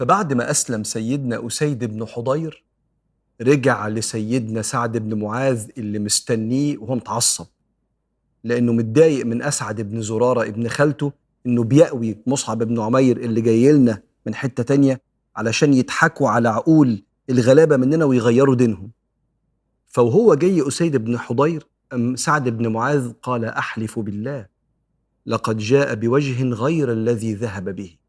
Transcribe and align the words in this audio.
فبعد 0.00 0.32
ما 0.32 0.50
أسلم 0.50 0.84
سيدنا 0.84 1.46
أسيد 1.46 1.84
بن 1.84 2.06
حضير 2.06 2.64
رجع 3.42 3.88
لسيدنا 3.88 4.62
سعد 4.62 4.96
بن 4.96 5.18
معاذ 5.18 5.66
اللي 5.78 5.98
مستنيه 5.98 6.78
وهو 6.78 6.94
متعصب 6.94 7.46
لأنه 8.44 8.72
متضايق 8.72 9.26
من 9.26 9.42
أسعد 9.42 9.80
بن 9.80 10.02
زرارة 10.02 10.42
ابن 10.42 10.68
خالته 10.68 11.12
إنه 11.46 11.64
بيأوي 11.64 12.18
مصعب 12.26 12.58
بن 12.62 12.80
عمير 12.80 13.16
اللي 13.16 13.40
جاي 13.40 13.72
لنا 13.72 14.02
من 14.26 14.34
حتة 14.34 14.62
تانية 14.62 15.00
علشان 15.36 15.74
يضحكوا 15.74 16.28
على 16.28 16.48
عقول 16.48 17.02
الغلابة 17.30 17.76
مننا 17.76 18.04
ويغيروا 18.04 18.54
دينهم. 18.54 18.90
فوهو 19.86 20.34
جاي 20.34 20.68
أسيد 20.68 20.96
بن 20.96 21.18
حضير 21.18 21.66
أم 21.92 22.16
سعد 22.16 22.48
بن 22.48 22.68
معاذ 22.68 23.12
قال 23.22 23.44
أحلف 23.44 23.98
بالله 23.98 24.46
لقد 25.26 25.58
جاء 25.58 25.94
بوجه 25.94 26.44
غير 26.44 26.92
الذي 26.92 27.34
ذهب 27.34 27.68
به. 27.68 27.99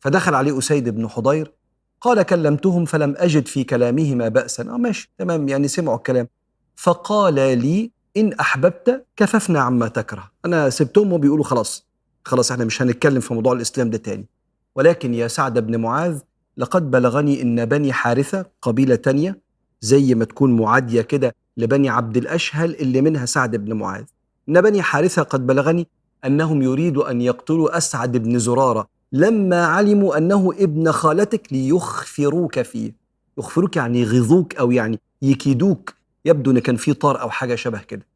فدخل 0.00 0.34
عليه 0.34 0.58
أسيد 0.58 0.88
بن 0.88 1.08
حضير 1.08 1.52
قال 2.00 2.22
كلمتهم 2.22 2.84
فلم 2.84 3.14
أجد 3.16 3.46
في 3.48 3.64
كلامهما 3.64 4.28
بأسا. 4.28 4.62
آه 4.62 4.76
ماشي 4.76 5.10
تمام 5.18 5.48
يعني 5.48 5.68
سمعوا 5.68 5.96
الكلام. 5.96 6.28
فقال 6.76 7.34
لي 7.34 7.90
إن 8.16 8.32
أحببت 8.32 9.06
كففنا 9.16 9.60
عما 9.60 9.88
تكره. 9.88 10.30
أنا 10.44 10.70
سبتهم 10.70 11.12
وبيقولوا 11.12 11.44
خلاص 11.44 11.86
خلاص 12.24 12.52
إحنا 12.52 12.64
مش 12.64 12.82
هنتكلم 12.82 13.20
في 13.20 13.34
موضوع 13.34 13.52
الإسلام 13.52 13.90
ده 13.90 13.98
تاني. 13.98 14.26
ولكن 14.74 15.14
يا 15.14 15.28
سعد 15.28 15.58
بن 15.58 15.80
معاذ 15.80 16.18
لقد 16.56 16.90
بلغني 16.90 17.42
إن 17.42 17.64
بني 17.64 17.92
حارثة 17.92 18.46
قبيلة 18.62 18.94
تانية 18.94 19.38
زي 19.80 20.14
ما 20.14 20.24
تكون 20.24 20.56
معادية 20.56 21.02
كده 21.02 21.34
لبني 21.56 21.88
عبد 21.88 22.16
الأشهل 22.16 22.74
اللي 22.74 23.00
منها 23.00 23.26
سعد 23.26 23.56
بن 23.56 23.72
معاذ. 23.72 24.04
إن 24.48 24.60
بني 24.60 24.82
حارثة 24.82 25.22
قد 25.22 25.46
بلغني 25.46 25.88
أنهم 26.24 26.62
يريدوا 26.62 27.10
أن 27.10 27.20
يقتلوا 27.20 27.76
أسعد 27.76 28.16
بن 28.16 28.38
زرارة 28.38 28.88
لما 29.12 29.66
علموا 29.66 30.18
أنه 30.18 30.52
ابن 30.58 30.92
خالتك 30.92 31.52
ليخفروك 31.52 32.62
فيه. 32.62 32.92
يخفروك 33.38 33.76
يعني 33.76 34.00
يغيظوك 34.00 34.54
أو 34.56 34.70
يعني 34.70 35.00
يكيدوك. 35.22 35.94
يبدو 36.24 36.50
أن 36.50 36.58
كان 36.58 36.76
في 36.76 36.94
طار 36.94 37.20
أو 37.20 37.30
حاجة 37.30 37.54
شبه 37.54 37.82
كده. 37.82 38.06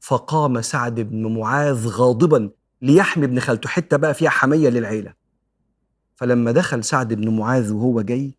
فقام 0.00 0.60
سعد 0.62 1.00
بن 1.00 1.38
معاذ 1.38 1.88
غاضبا 1.88 2.50
ليحمي 2.82 3.24
ابن 3.24 3.40
خالته 3.40 3.68
حتة 3.68 3.96
بقى 3.96 4.14
فيها 4.14 4.30
حمية 4.30 4.68
للعيلة. 4.68 5.12
فلما 6.16 6.52
دخل 6.52 6.84
سعد 6.84 7.14
بن 7.14 7.36
معاذ 7.36 7.72
وهو 7.72 8.00
جاي 8.00 8.34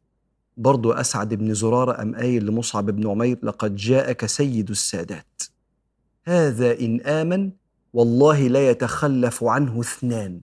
برضه 0.58 1.00
أسعد 1.00 1.34
بن 1.34 1.54
زرارة 1.54 2.02
أم 2.02 2.16
قايل 2.16 2.46
لمصعب 2.46 2.86
بن 2.86 3.08
عمير 3.10 3.40
لقد 3.44 3.76
جاءك 3.76 4.26
سيد 4.26 4.70
السادات. 4.70 5.44
هذا 6.26 6.80
إن 6.80 7.02
آمن 7.02 7.52
والله 7.94 8.48
لا 8.48 8.70
يتخلف 8.70 9.44
عنه 9.44 9.80
اثنان. 9.82 10.42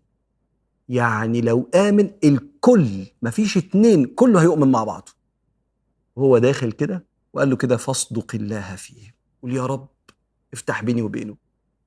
يعني 0.89 1.41
لو 1.41 1.69
آمن 1.75 2.11
الكل 2.25 2.89
مفيش 3.23 3.57
اتنين 3.57 4.05
كله 4.07 4.43
هيؤمن 4.43 4.71
مع 4.73 4.85
بعضه. 4.85 5.13
وهو 6.17 6.39
داخل 6.39 6.73
كده 6.73 7.05
وقال 7.33 7.51
له 7.51 7.57
كده 7.57 7.77
فاصدق 7.77 8.35
الله 8.35 8.77
فيه 8.77 9.15
قول 9.43 9.57
يا 9.57 9.67
رب 9.67 9.89
افتح 10.53 10.83
بيني 10.83 11.03
وبينه. 11.03 11.37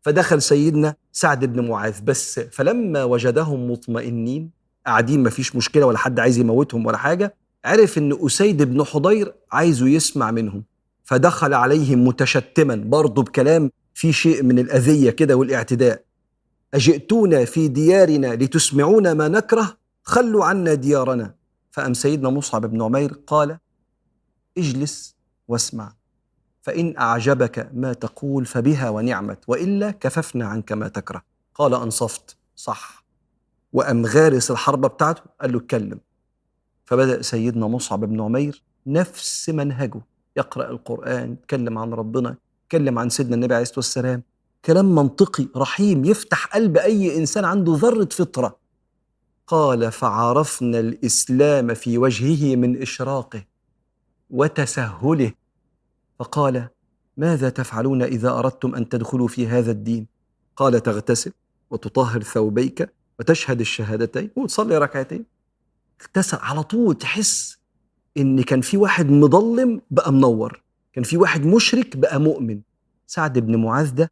فدخل 0.01 0.41
سيدنا 0.41 0.95
سعد 1.11 1.45
بن 1.45 1.67
معاذ 1.67 2.01
بس 2.01 2.39
فلما 2.39 3.03
وجدهم 3.03 3.71
مطمئنين 3.71 4.51
قاعدين 4.85 5.23
مفيش 5.23 5.55
مشكلة 5.55 5.85
ولا 5.85 5.97
حد 5.97 6.19
عايز 6.19 6.37
يموتهم 6.37 6.85
ولا 6.85 6.97
حاجة 6.97 7.35
عرف 7.65 7.97
إن 7.97 8.25
أسيد 8.25 8.63
بن 8.63 8.83
حضير 8.83 9.33
عايزه 9.51 9.87
يسمع 9.87 10.31
منهم. 10.31 10.63
فدخل 11.03 11.53
عليهم 11.53 12.07
متشتما 12.07 12.75
برضه 12.75 13.23
بكلام 13.23 13.71
فيه 13.93 14.11
شيء 14.11 14.43
من 14.43 14.59
الأذية 14.59 15.09
كده 15.09 15.35
والإعتداء. 15.35 16.03
أجئتونا 16.73 17.45
في 17.45 17.67
ديارنا 17.67 18.35
لتسمعونا 18.35 19.13
ما 19.13 19.27
نكره؟ 19.27 19.77
خلوا 20.03 20.45
عنا 20.45 20.73
ديارنا. 20.73 21.35
فأم 21.71 21.93
سيدنا 21.93 22.29
مصعب 22.29 22.65
بن 22.65 22.81
عمير 22.81 23.13
قال 23.27 23.57
اجلس 24.57 25.15
واسمع 25.47 25.93
فإن 26.61 26.97
أعجبك 26.97 27.69
ما 27.73 27.93
تقول 27.93 28.45
فبها 28.45 28.89
ونعمت 28.89 29.39
وإلا 29.47 29.91
كففنا 29.91 30.47
عنك 30.47 30.71
ما 30.71 30.87
تكره. 30.87 31.23
قال 31.55 31.73
أنصفت. 31.73 32.37
صح. 32.55 33.05
وأم 33.73 34.05
غارس 34.05 34.51
الحربة 34.51 34.87
بتاعته 34.87 35.21
قال 35.41 35.51
له 35.51 35.57
اتكلم. 35.57 35.99
فبدأ 36.85 37.21
سيدنا 37.21 37.67
مصعب 37.67 37.99
بن 37.99 38.21
عمير 38.21 38.63
نفس 38.87 39.49
منهجه 39.49 40.01
يقرأ 40.37 40.69
القرآن 40.69 41.31
يتكلم 41.33 41.77
عن 41.77 41.93
ربنا 41.93 42.35
يتكلم 42.63 42.99
عن 42.99 43.09
سيدنا 43.09 43.35
النبي 43.35 43.53
عليه 43.53 43.61
الصلاة 43.61 43.79
والسلام. 43.79 44.23
كلام 44.65 44.95
منطقي 44.95 45.47
رحيم 45.55 46.05
يفتح 46.05 46.45
قلب 46.45 46.77
أي 46.77 47.17
إنسان 47.17 47.45
عنده 47.45 47.73
ذرة 47.75 48.09
فطرة. 48.11 48.57
قال 49.47 49.91
فعرفنا 49.91 50.79
الإسلام 50.79 51.73
في 51.73 51.97
وجهه 51.97 52.55
من 52.55 52.81
إشراقه 52.81 53.43
وتسهله. 54.29 55.31
فقال 56.19 56.67
ماذا 57.17 57.49
تفعلون 57.49 58.01
إذا 58.03 58.29
أردتم 58.29 58.75
أن 58.75 58.89
تدخلوا 58.89 59.27
في 59.27 59.47
هذا 59.47 59.71
الدين؟ 59.71 60.07
قال 60.55 60.83
تغتسل 60.83 61.31
وتطهر 61.69 62.23
ثوبيك 62.23 62.89
وتشهد 63.19 63.59
الشهادتين 63.59 64.29
وتصلي 64.35 64.77
ركعتين. 64.77 65.25
اغتسل 66.01 66.37
على 66.41 66.63
طول 66.63 66.95
تحس 66.95 67.57
إن 68.17 68.41
كان 68.43 68.61
في 68.61 68.77
واحد 68.77 69.09
مضلم 69.09 69.81
بقى 69.91 70.13
منور 70.13 70.63
كان 70.93 71.03
في 71.03 71.17
واحد 71.17 71.45
مشرك 71.45 71.97
بقى 71.97 72.19
مؤمن. 72.19 72.59
سعد 73.07 73.39
بن 73.39 73.55
معاذ 73.55 73.95
ده 73.95 74.11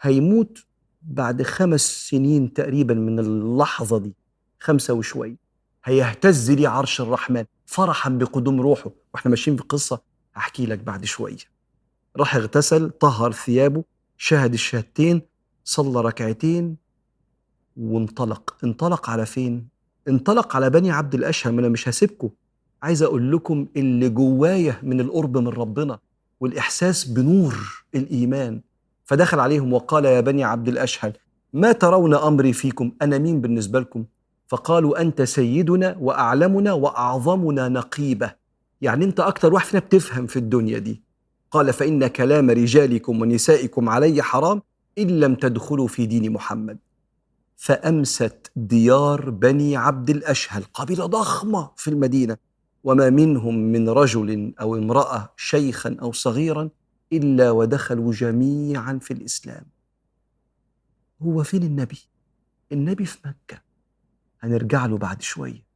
هيموت 0.00 0.58
بعد 1.02 1.42
خمس 1.42 2.08
سنين 2.08 2.52
تقريبا 2.52 2.94
من 2.94 3.18
اللحظة 3.18 3.98
دي 3.98 4.14
خمسة 4.60 4.94
وشوي. 4.94 5.36
هيهتز 5.84 6.50
لي 6.50 6.66
عرش 6.66 7.00
الرحمن 7.00 7.44
فرحا 7.66 8.10
بقدوم 8.10 8.60
روحه. 8.60 8.90
وإحنا 9.14 9.30
ماشيين 9.30 9.56
في 9.56 9.62
قصة 9.62 10.00
هحكي 10.34 10.66
لك 10.66 10.78
بعد 10.78 11.04
شوية 11.04 11.36
راح 12.16 12.36
اغتسل 12.36 12.90
طهر 12.90 13.32
ثيابه 13.32 13.84
شهد 14.16 14.52
الشهادتين 14.52 15.22
صلى 15.64 16.00
ركعتين 16.00 16.76
وانطلق. 17.76 18.56
انطلق 18.64 19.10
على 19.10 19.26
فين؟ 19.26 19.68
انطلق 20.08 20.56
على 20.56 20.70
بني 20.70 20.90
عبد 20.90 21.14
الاشهر 21.14 21.52
ما 21.52 21.60
أنا 21.60 21.68
مش 21.68 21.88
هسيبكم. 21.88 22.30
عايز 22.82 23.02
أقول 23.02 23.32
لكم 23.32 23.66
اللي 23.76 24.08
جوايا 24.08 24.80
من 24.82 25.00
القرب 25.00 25.38
من 25.38 25.48
ربنا 25.48 25.98
والإحساس 26.40 27.04
بنور 27.04 27.84
الإيمان. 27.94 28.60
فدخل 29.06 29.40
عليهم 29.40 29.72
وقال 29.72 30.04
يا 30.04 30.20
بني 30.20 30.44
عبد 30.44 30.68
الأشهل 30.68 31.12
ما 31.52 31.72
ترون 31.72 32.14
أمري 32.14 32.52
فيكم؟ 32.52 32.92
أنا 33.02 33.18
مين 33.18 33.40
بالنسبة 33.40 33.80
لكم؟ 33.80 34.04
فقالوا 34.48 35.00
أنت 35.00 35.22
سيدنا 35.22 35.96
وأعلمنا 36.00 36.72
وأعظمنا 36.72 37.68
نقيبة. 37.68 38.32
يعني 38.80 39.04
أنت 39.04 39.20
أكتر 39.20 39.54
واحد 39.54 39.66
فينا 39.66 39.80
بتفهم 39.80 40.26
في 40.26 40.38
الدنيا 40.38 40.78
دي. 40.78 41.02
قال 41.50 41.72
فإن 41.72 42.06
كلام 42.06 42.50
رجالكم 42.50 43.22
ونسائكم 43.22 43.88
علي 43.88 44.22
حرام 44.22 44.62
إن 44.98 45.20
لم 45.20 45.34
تدخلوا 45.34 45.88
في 45.88 46.06
دين 46.06 46.32
محمد. 46.32 46.78
فأمست 47.56 48.50
ديار 48.56 49.30
بني 49.30 49.76
عبد 49.76 50.10
الأشهل 50.10 50.64
قبيلة 50.74 51.06
ضخمة 51.06 51.70
في 51.76 51.90
المدينة. 51.90 52.36
وما 52.84 53.10
منهم 53.10 53.58
من 53.58 53.88
رجل 53.88 54.52
أو 54.60 54.76
امرأة 54.76 55.32
شيخا 55.36 55.96
أو 56.02 56.12
صغيرا 56.12 56.68
إلا 57.12 57.50
ودخلوا 57.50 58.12
جميعا 58.12 58.98
في 59.02 59.10
الإسلام. 59.10 59.64
هو 61.22 61.42
فين 61.42 61.62
النبي؟ 61.62 61.98
النبي 62.72 63.04
في 63.04 63.18
مكة. 63.24 63.62
هنرجع 64.40 64.86
له 64.86 64.98
بعد 64.98 65.22
شوية. 65.22 65.66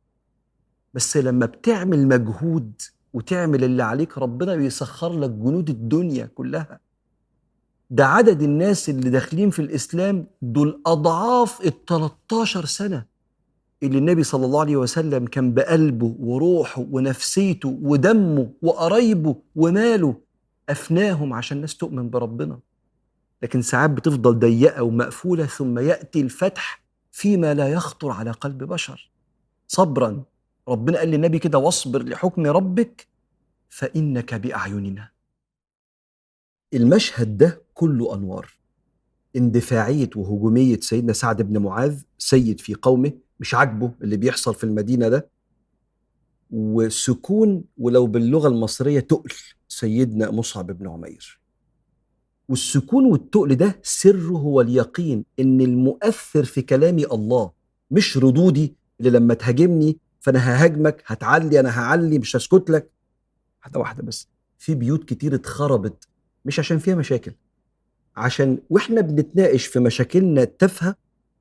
بس 0.94 1.16
لما 1.16 1.46
بتعمل 1.46 2.08
مجهود 2.08 2.72
وتعمل 3.12 3.64
اللي 3.64 3.82
عليك 3.82 4.18
ربنا 4.18 4.56
بيسخر 4.56 5.18
لك 5.20 5.30
جنود 5.30 5.70
الدنيا 5.70 6.26
كلها. 6.26 6.80
ده 7.91 8.06
عدد 8.06 8.42
الناس 8.42 8.88
اللي 8.91 9.10
داخلين 9.10 9.50
في 9.50 9.62
الإسلام 9.62 10.26
دول 10.42 10.83
أضعاف 10.86 11.60
ال 11.60 11.84
13 11.84 12.65
سنة 12.65 13.06
اللي 13.83 13.98
النبي 13.98 14.22
صلى 14.22 14.47
الله 14.47 14.60
عليه 14.60 14.76
وسلم 14.76 15.26
كان 15.26 15.54
بقلبه 15.54 16.15
وروحه 16.18 16.86
ونفسيته 16.91 17.78
ودمه 17.83 18.53
وقرايبه 18.62 19.36
وماله 19.56 20.15
أفناهم 20.71 21.33
عشان 21.33 21.57
الناس 21.57 21.77
تؤمن 21.77 22.11
بربنا. 22.11 22.59
لكن 23.43 23.63
ساعات 23.63 23.91
بتفضل 23.91 24.39
ضيقة 24.39 24.83
ومقفولة 24.83 25.47
ثم 25.47 25.78
يأتي 25.78 26.21
الفتح 26.21 26.83
فيما 27.13 27.55
لا 27.55 27.69
يخطر 27.69 28.11
على 28.11 28.31
قلب 28.31 28.65
بشر. 28.65 29.11
صبرا 29.69 30.22
ربنا 30.69 30.99
قال 30.99 31.09
للنبي 31.09 31.39
كده 31.39 31.59
واصبر 31.59 32.03
لحكم 32.03 32.47
ربك 32.47 33.07
فإنك 33.69 34.34
بأعيننا. 34.34 35.09
المشهد 36.75 37.39
ده 37.39 37.63
كله 37.75 38.15
أنوار. 38.15 38.59
اندفاعية 39.37 40.11
وهجومية 40.17 40.81
سيدنا 40.81 41.13
سعد 41.13 41.43
بن 41.43 41.59
معاذ 41.63 42.03
سيد 42.19 42.61
في 42.61 42.75
قومه 42.75 43.13
مش 43.41 43.55
عاجبه 43.55 43.93
اللي 44.03 44.17
بيحصل 44.17 44.55
في 44.55 44.65
المدينة 44.65 45.09
ده 45.09 45.31
وسكون 46.51 47.65
ولو 47.78 48.07
باللغة 48.07 48.49
المصرية 48.49 49.01
تقل. 49.01 49.34
سيدنا 49.75 50.31
مصعب 50.31 50.67
بن 50.67 50.89
عمير. 50.89 51.41
والسكون 52.49 53.05
والتقل 53.05 53.55
ده 53.55 53.78
سره 53.83 54.28
هو 54.39 54.61
اليقين 54.61 55.25
إن 55.41 55.61
المؤثر 55.61 56.45
في 56.45 56.63
كلامي 56.63 57.05
الله 57.05 57.51
مش 57.91 58.17
ردودي 58.17 58.75
اللي 59.01 59.11
لما 59.11 59.34
تهاجمني 59.34 59.99
فأنا 60.21 60.39
ههاجمك 60.39 61.03
هتعلي 61.07 61.61
أنا 61.61 61.81
هعلي 61.81 62.19
مش 62.19 62.37
هسكت 62.37 62.71
لك. 62.71 62.91
واحدة 63.63 63.81
واحدة 63.81 64.03
بس. 64.03 64.28
في 64.59 64.75
بيوت 64.75 65.05
كتير 65.05 65.34
اتخربت 65.34 66.09
مش 66.45 66.59
عشان 66.59 66.78
فيها 66.78 66.95
مشاكل 66.95 67.33
عشان 68.17 68.59
وإحنا 68.71 69.01
بنتناقش 69.01 69.67
في 69.67 69.81
مشاكلنا 69.81 70.43
التافهة 70.43 70.97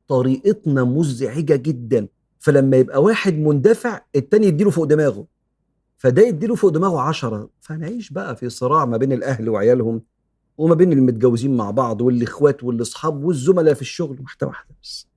طريقتنا 0.07 0.83
مزعجة 0.83 1.55
جدا 1.55 2.07
فلما 2.39 2.77
يبقى 2.77 3.03
واحد 3.03 3.33
مندفع 3.33 4.01
التاني 4.15 4.47
يديله 4.47 4.69
فوق 4.69 4.83
دماغه. 4.85 5.25
فده 5.99 6.21
يديله 6.21 6.55
فوق 6.55 6.71
دماغه 6.71 7.01
عشرة. 7.01 7.49
فنعيش 7.59 8.09
بقى 8.09 8.35
في 8.35 8.49
صراع 8.49 8.85
ما 8.85 8.97
بين 8.97 9.11
الأهل 9.11 9.49
وعيالهم 9.49 10.01
وما 10.57 10.75
بين 10.75 10.93
المتجوزين 10.93 11.57
مع 11.57 11.71
بعض 11.71 12.01
والإخوات 12.01 12.63
والأصحاب 12.63 13.23
والزملاء 13.23 13.73
في 13.73 13.81
الشغل. 13.81 14.19
واحدة 14.21 14.47
واحدة 14.47 14.75
بس. 14.83 15.07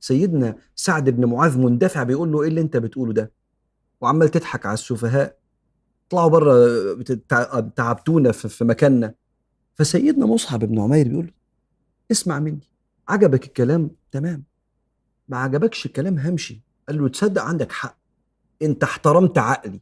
سيدنا 0.00 0.56
سعد 0.74 1.10
بن 1.10 1.24
معاذ 1.24 1.58
مندفع 1.58 2.02
بيقول 2.02 2.32
له 2.32 2.42
إيه 2.42 2.48
اللي 2.48 2.60
أنت 2.60 2.76
بتقوله 2.76 3.12
ده؟ 3.12 3.32
وعمال 4.00 4.28
تضحك 4.28 4.66
على 4.66 4.74
السفهاء. 4.74 5.38
اطلعوا 6.06 6.28
بره 6.30 6.94
تعبتونا 7.76 8.32
في 8.32 8.64
مكاننا. 8.64 9.14
فسيدنا 9.74 10.26
مصعب 10.26 10.64
بن 10.64 10.80
عمير 10.80 11.08
بيقول 11.08 11.32
اسمع 12.10 12.38
مني. 12.38 12.68
عجبك 13.08 13.44
الكلام؟ 13.44 13.90
تمام. 14.10 14.44
ما 15.28 15.36
عجبكش 15.38 15.86
الكلام 15.86 16.18
همشي. 16.18 16.62
قال 16.88 16.98
له 16.98 17.08
تصدق 17.08 17.42
عندك 17.42 17.72
حق. 17.72 17.98
أنت 18.62 18.82
احترمت 18.84 19.38
عقلي. 19.38 19.80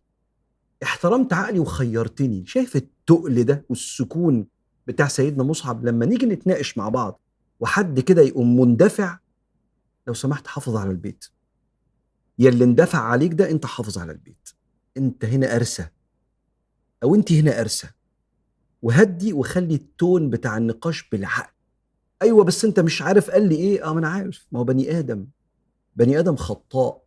احترمت 0.83 1.33
عقلي 1.33 1.59
وخيرتني. 1.59 2.47
شايف 2.47 2.77
التقل 2.77 3.45
ده 3.45 3.65
والسكون 3.69 4.47
بتاع 4.87 5.09
سيدنا 5.09 5.43
مصعب 5.43 5.85
لما 5.85 6.07
نيجي 6.07 6.27
نتناقش 6.27 6.79
مع 6.79 6.89
بعض 6.89 7.21
وحد 7.61 8.01
كده 8.01 8.23
يقوم 8.23 8.61
مندفع؟ 8.61 9.19
لو 10.07 10.15
سمحت 10.15 10.47
حافظ 10.47 10.77
على 10.77 10.91
البيت. 10.91 11.25
يا 12.39 12.49
اللي 12.49 12.65
اندفع 12.65 12.99
عليك 12.99 13.33
ده 13.33 13.51
انت 13.51 13.67
حافظ 13.67 13.99
على 13.99 14.13
البيت. 14.13 14.49
انت 14.97 15.25
هنا 15.25 15.57
ارسى 15.57 15.87
أو 17.03 17.15
انت 17.15 17.33
هنا 17.33 17.61
ارسى 17.61 17.89
وهدي 18.83 19.33
وخلي 19.33 19.75
التون 19.75 20.31
بتاع 20.31 20.57
النقاش 20.57 21.09
بالعقل. 21.09 21.53
أيوه 22.23 22.45
بس 22.45 22.65
انت 22.65 22.81
مش 22.81 23.03
عارف 23.03 23.31
قال 23.31 23.49
لي 23.49 23.55
إيه؟ 23.55 23.85
آه 23.89 23.93
ما 23.93 23.99
أنا 23.99 24.09
عارف. 24.09 24.47
ما 24.53 24.61
هو 24.61 24.65
بني 24.65 24.99
آدم. 24.99 25.27
بني 25.97 26.19
آدم 26.19 26.37
خطاء. 26.37 27.04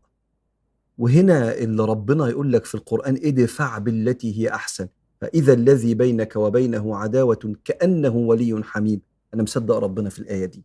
وهنا 0.97 1.57
اللي 1.57 1.85
ربنا 1.85 2.27
يقول 2.27 2.53
لك 2.53 2.65
في 2.65 2.75
القرآن 2.75 3.15
ادفع 3.23 3.77
بالتي 3.77 4.39
هي 4.39 4.49
أحسن. 4.49 4.87
فإذا 5.21 5.53
الذي 5.53 5.93
بينك 5.93 6.35
وبينه 6.35 6.95
عداوة 6.97 7.55
كأنه 7.65 8.15
ولي 8.15 8.63
حميم. 8.63 9.01
أنا 9.33 9.43
مصدق 9.43 9.75
ربنا 9.75 10.09
في 10.09 10.19
الآية 10.19 10.45
دي. 10.45 10.63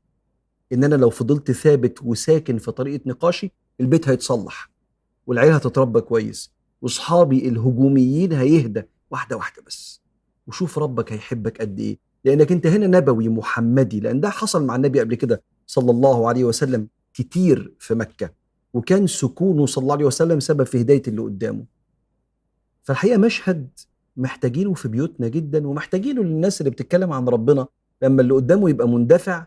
ان 0.73 0.85
أنا 0.85 0.95
لو 0.95 1.11
فضلت 1.11 1.51
ثابت 1.51 2.03
وساكن 2.03 2.59
في 2.59 2.71
طريقة 2.73 3.01
نقاشي 3.07 3.53
البيت 3.81 4.09
هيتصلح. 4.09 4.71
والعيله 5.27 5.55
هتتربى 5.55 6.01
كويس. 6.01 6.53
وأصحابي 6.83 7.49
الهجوميين 7.49 8.33
هيهدى. 8.33 8.83
واحدة 9.11 9.37
واحدة 9.37 9.63
بس. 9.67 10.03
وشوف 10.47 10.79
ربك 10.79 11.13
هيحبك 11.13 11.61
قد 11.61 11.81
إيه. 11.81 11.99
لأنك 12.25 12.53
أنت 12.53 12.67
هنا 12.67 12.87
نبوي 12.87 13.29
محمدي. 13.29 14.01
لأن 14.01 14.21
ده 14.21 14.31
حصل 14.31 14.65
مع 14.65 14.77
النبي 14.77 15.01
قبل 15.01 15.15
كده 15.15 15.43
صلى 15.67 15.91
الله 15.91 16.29
عليه 16.29 16.45
وسلم 16.45 16.89
كتير 17.15 17.75
في 17.79 17.95
مكة. 17.95 18.42
وكان 18.75 19.07
سكونه 19.07 19.67
صلى 19.67 19.83
الله 19.83 19.95
عليه 19.95 20.05
وسلم 20.05 20.41
سبب 20.41 20.63
في 20.65 20.81
هداية 20.81 21.03
اللي 21.09 21.23
قدامه. 21.23 21.65
فالحقيقة 22.83 23.19
مشهد 23.19 23.69
محتاجينه 24.17 24.75
في 24.75 24.89
بيوتنا 24.89 25.29
جدا 25.29 25.67
ومحتاجينه 25.69 26.23
للناس 26.23 26.61
اللي 26.61 26.71
بتتكلم 26.71 27.13
عن 27.13 27.29
ربنا. 27.29 27.67
لما 28.03 28.23
اللي 28.23 28.35
قدامه 28.35 28.71
يبقى 28.71 28.89
مندفع 28.89 29.47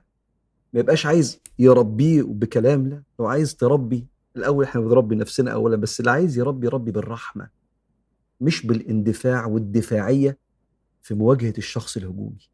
ما 0.73 0.79
يبقاش 0.79 1.05
عايز 1.05 1.39
يربيه 1.59 2.23
بكلام 2.23 2.87
لا. 2.87 3.03
لو 3.19 3.25
عايز 3.25 3.55
تربي. 3.55 4.07
الأول 4.35 4.65
إحنا 4.65 4.81
بنربي 4.81 5.15
نفسنا 5.15 5.51
اولا 5.51 5.75
بس 5.75 5.99
اللي 5.99 6.11
عايز 6.11 6.37
يربي 6.37 6.67
يربي 6.67 6.91
بالرحمة. 6.91 7.49
مش 8.41 8.65
بالاندفاع 8.65 9.45
والدفاعية 9.45 10.37
في 11.01 11.13
مواجهة 11.13 11.53
الشخص 11.57 11.97
الهجومي. 11.97 12.49